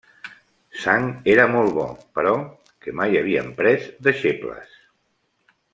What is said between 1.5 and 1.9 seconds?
molt bo,